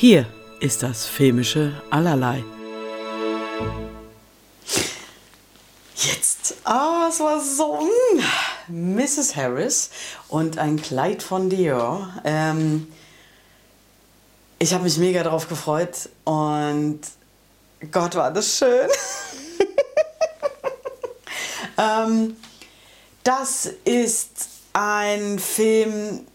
[0.00, 0.24] Hier
[0.60, 2.42] ist das filmische Allerlei.
[5.94, 7.86] Jetzt, ah, es war so
[8.68, 9.36] Mrs.
[9.36, 9.90] Harris
[10.28, 12.08] und ein Kleid von Dior.
[12.24, 12.90] Ähm,
[14.58, 17.00] ich habe mich mega darauf gefreut und
[17.92, 18.88] Gott, war das schön.
[21.76, 22.38] ähm,
[23.22, 26.26] das ist ein Film,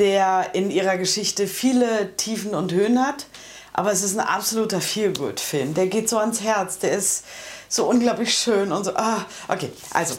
[0.00, 3.26] der in ihrer Geschichte viele Tiefen und Höhen hat.
[3.72, 5.74] Aber es ist ein absoluter Feelgood-Film.
[5.74, 6.78] Der geht so ans Herz.
[6.78, 7.24] Der ist
[7.68, 8.96] so unglaublich schön und so.
[8.96, 10.16] Ah, okay, also.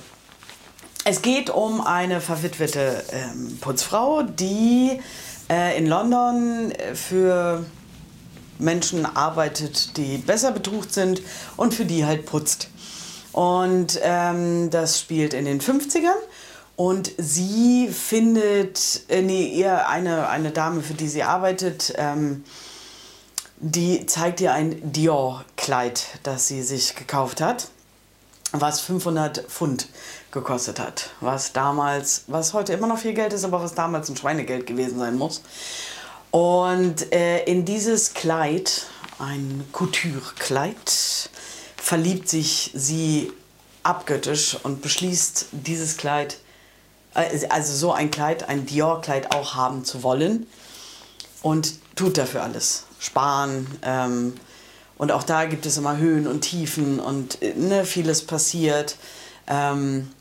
[1.03, 4.99] Es geht um eine verwitwete ähm, Putzfrau, die
[5.49, 7.65] äh, in London äh, für
[8.59, 11.23] Menschen arbeitet, die besser betucht sind
[11.57, 12.69] und für die halt putzt.
[13.31, 16.11] Und ähm, das spielt in den 50ern.
[16.81, 22.43] Und sie findet, äh, nee, ihr eine, eine Dame, für die sie arbeitet, ähm,
[23.57, 27.67] die zeigt ihr ein Dior-Kleid, das sie sich gekauft hat,
[28.51, 29.89] was 500 Pfund
[30.31, 31.11] gekostet hat.
[31.19, 34.97] Was damals, was heute immer noch viel Geld ist, aber was damals ein Schweinegeld gewesen
[34.97, 35.43] sein muss.
[36.31, 38.87] Und äh, in dieses Kleid,
[39.19, 41.29] ein Couture-Kleid,
[41.77, 43.31] verliebt sich sie
[43.83, 46.39] abgöttisch und beschließt, dieses Kleid,
[47.13, 50.47] also so ein Kleid, ein Dior-Kleid auch haben zu wollen
[51.41, 52.85] und tut dafür alles.
[52.99, 53.67] Sparen.
[53.83, 54.33] Ähm,
[54.97, 58.95] und auch da gibt es immer Höhen und Tiefen und äh, ne, vieles passiert.
[59.47, 60.11] Ähm,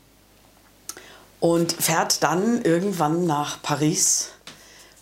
[1.39, 4.29] und fährt dann irgendwann nach Paris,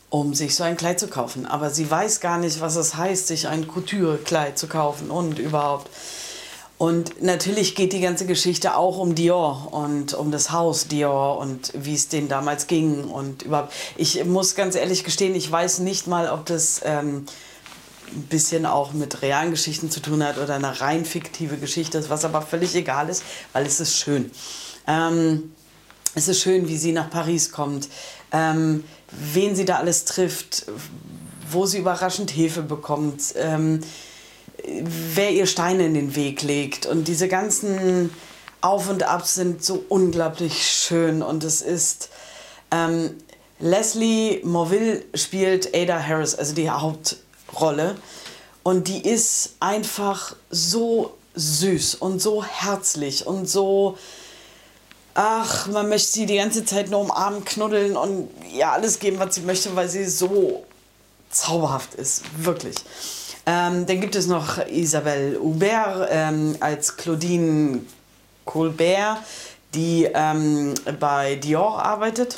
[0.09, 1.45] um sich so ein Kleid zu kaufen.
[1.45, 5.89] Aber sie weiß gar nicht, was es heißt, sich ein Couture-Kleid zu kaufen und überhaupt.
[6.79, 11.73] Und natürlich geht die ganze Geschichte auch um Dior und um das Haus Dior und
[11.75, 13.73] wie es denen damals ging und überhaupt.
[13.97, 17.25] Ich muss ganz ehrlich gestehen, ich weiß nicht mal, ob das ähm,
[18.13, 22.09] ein bisschen auch mit realen Geschichten zu tun hat oder eine rein fiktive Geschichte ist,
[22.09, 24.31] was aber völlig egal ist, weil es ist schön.
[24.87, 25.51] Ähm,
[26.15, 27.89] es ist schön, wie sie nach Paris kommt,
[28.31, 30.65] ähm, wen sie da alles trifft,
[31.51, 33.81] wo sie überraschend Hilfe bekommt, ähm,
[35.13, 36.85] wer ihr Steine in den Weg legt.
[36.85, 38.09] Und diese ganzen
[38.61, 41.21] Auf und Abs sind so unglaublich schön.
[41.21, 42.09] Und es ist.
[42.71, 43.15] Ähm,
[43.61, 47.17] Leslie Morville spielt Ada Harris, also die Haupt,
[47.59, 47.95] Rolle.
[48.63, 53.97] Und die ist einfach so süß und so herzlich und so.
[55.13, 59.35] Ach, man möchte sie die ganze Zeit nur umarmen, knuddeln und ja, alles geben, was
[59.35, 60.63] sie möchte, weil sie so
[61.29, 62.23] zauberhaft ist.
[62.37, 62.75] Wirklich.
[63.45, 67.81] Ähm, dann gibt es noch Isabelle Hubert ähm, als Claudine
[68.45, 69.17] Colbert,
[69.73, 72.35] die ähm, bei Dior arbeitet.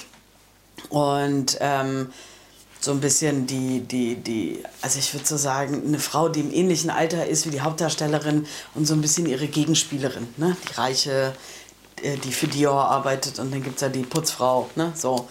[0.90, 2.12] Und ähm,
[2.81, 6.51] so ein bisschen die, die, die, also ich würde so sagen, eine Frau, die im
[6.51, 10.57] ähnlichen Alter ist wie die Hauptdarstellerin und so ein bisschen ihre Gegenspielerin, ne?
[10.68, 11.34] Die Reiche,
[12.01, 14.94] äh, die für Dior arbeitet und dann gibt es ja die Putzfrau, ne?
[14.96, 15.28] So.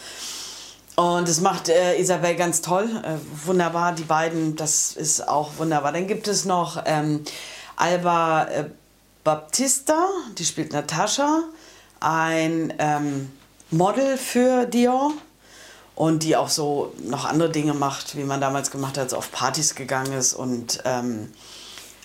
[0.97, 5.93] Und das macht äh, Isabel ganz toll, äh, wunderbar, die beiden, das ist auch wunderbar.
[5.93, 7.25] Dann gibt es noch ähm,
[7.77, 8.65] Alba äh,
[9.25, 10.07] Baptista,
[10.39, 11.43] die spielt Natascha,
[12.01, 13.31] ein ähm,
[13.71, 15.13] Model für Dior
[15.95, 19.31] und die auch so noch andere Dinge macht, wie man damals gemacht hat, so auf
[19.33, 21.31] Partys gegangen ist und ähm,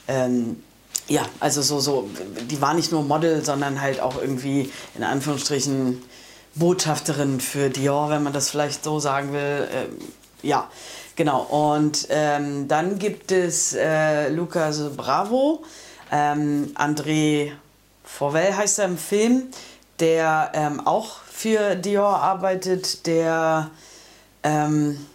[0.08, 0.62] ähm,
[1.08, 2.10] ja, also so, so,
[2.50, 6.02] die war nicht nur Model, sondern halt auch irgendwie in Anführungsstrichen
[6.56, 9.68] Botschafterin für Dior, wenn man das vielleicht so sagen will.
[9.74, 9.98] Ähm,
[10.42, 10.70] ja,
[11.16, 11.42] genau.
[11.42, 15.64] Und ähm, dann gibt es äh, Lucas Bravo,
[16.12, 17.52] ähm, André
[18.04, 19.50] Forvel heißt er im Film,
[20.00, 23.72] der ähm, auch für Dior arbeitet, der
[24.44, 25.06] ähm,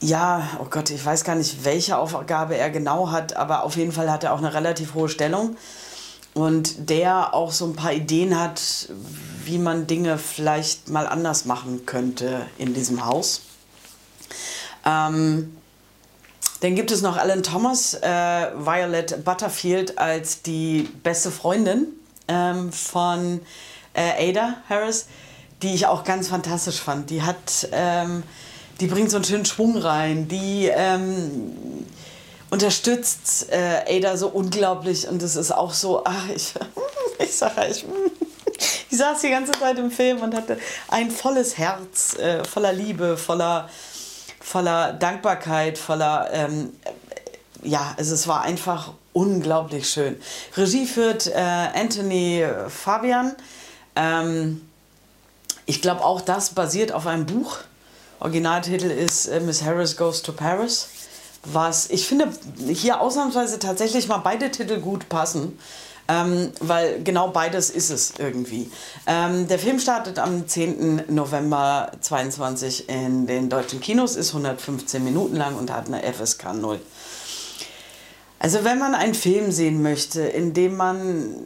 [0.00, 3.92] ja, oh Gott, ich weiß gar nicht, welche Aufgabe er genau hat, aber auf jeden
[3.92, 5.56] Fall hat er auch eine relativ hohe Stellung
[6.34, 8.88] und der auch so ein paar Ideen hat,
[9.44, 13.42] wie man Dinge vielleicht mal anders machen könnte in diesem Haus.
[14.84, 15.56] Ähm,
[16.60, 21.88] dann gibt es noch Alan Thomas, äh, Violet Butterfield als die beste Freundin
[22.28, 23.40] ähm, von
[23.94, 25.06] äh, Ada Harris,
[25.62, 27.10] die ich auch ganz fantastisch fand.
[27.10, 28.22] Die hat, ähm,
[28.80, 31.84] die bringt so einen schönen Schwung rein, die ähm,
[32.52, 36.52] unterstützt äh, Ada so unglaublich und es ist auch so, ach, ich,
[37.18, 37.82] ich sag ich,
[38.90, 40.58] ich saß die ganze Zeit im Film und hatte
[40.88, 43.70] ein volles Herz, äh, voller Liebe, voller,
[44.38, 46.74] voller Dankbarkeit, voller, ähm,
[47.62, 50.20] ja, also es war einfach unglaublich schön.
[50.54, 53.34] Regie führt äh, Anthony Fabian.
[53.96, 54.60] Ähm,
[55.64, 57.60] ich glaube, auch das basiert auf einem Buch.
[58.20, 60.88] Originaltitel ist äh, Miss Harris Goes to Paris.
[61.44, 62.28] Was ich finde,
[62.68, 65.58] hier ausnahmsweise tatsächlich mal beide Titel gut passen.
[66.08, 68.70] Ähm, weil genau beides ist es irgendwie.
[69.06, 71.04] Ähm, der Film startet am 10.
[71.08, 76.80] November 22 in den deutschen Kinos, ist 115 Minuten lang und hat eine FSK 0.
[78.40, 81.36] Also wenn man einen Film sehen möchte, in dem man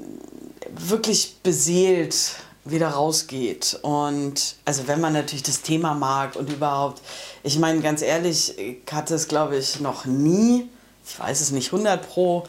[0.71, 2.37] wirklich beseelt
[2.71, 7.03] wieder rausgeht und also wenn man natürlich das Thema mag und überhaupt,
[7.43, 10.69] ich meine ganz ehrlich, ich hatte es glaube ich noch nie,
[11.07, 12.45] ich weiß es nicht 100 pro,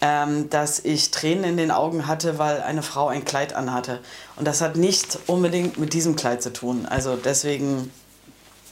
[0.00, 4.00] ähm, dass ich Tränen in den Augen hatte, weil eine Frau ein Kleid anhatte.
[4.36, 6.86] Und das hat nicht unbedingt mit diesem Kleid zu tun.
[6.86, 7.90] Also deswegen.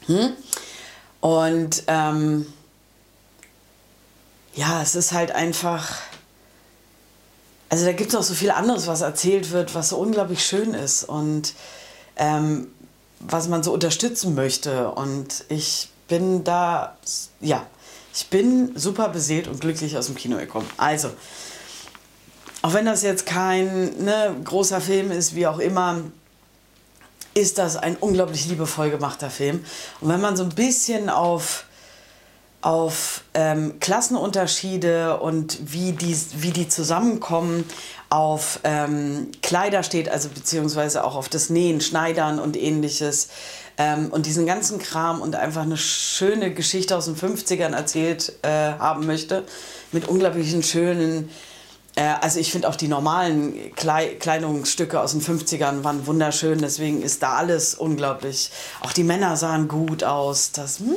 [0.07, 0.33] Hm?
[1.21, 2.47] Und ähm,
[4.55, 5.97] ja, es ist halt einfach.
[7.75, 10.75] Also da gibt es noch so viel anderes, was erzählt wird, was so unglaublich schön
[10.75, 11.55] ist und
[12.15, 12.69] ähm,
[13.19, 14.93] was man so unterstützen möchte.
[14.93, 16.97] Und ich bin da,
[17.41, 17.67] ja,
[18.15, 20.71] ich bin super beseelt und glücklich aus dem Kino gekommen.
[20.76, 21.11] Also,
[22.62, 26.00] auch wenn das jetzt kein ne, großer Film ist, wie auch immer,
[27.35, 29.65] ist das ein unglaublich liebevoll gemachter Film.
[30.00, 31.65] Und wenn man so ein bisschen auf,
[32.64, 37.64] auf ähm, Klassenunterschiede und wie die, wie die zusammenkommen,
[38.08, 43.28] auf ähm, Kleider steht, also beziehungsweise auch auf das Nähen, Schneidern und ähnliches,
[43.76, 48.49] ähm, und diesen ganzen Kram und einfach eine schöne Geschichte aus den 50ern erzählt äh,
[48.49, 49.44] haben möchte,
[49.93, 51.28] mit unglaublichen schönen,
[51.96, 57.02] äh, also ich finde auch die normalen Klei Kleidungsstücke aus den 50ern waren wunderschön, deswegen
[57.02, 58.50] ist da alles unglaublich.
[58.81, 60.81] Auch die Männer sahen gut aus, das...
[60.81, 60.94] Mm.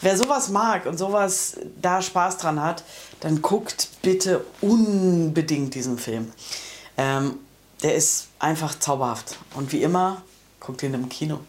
[0.00, 2.84] Wer sowas mag und sowas da Spaß dran hat,
[3.20, 6.32] dann guckt bitte unbedingt diesen Film.
[6.96, 7.38] Ähm,
[7.82, 9.38] der ist einfach zauberhaft.
[9.54, 10.22] Und wie immer,
[10.60, 11.40] Guckt ihn im Kino.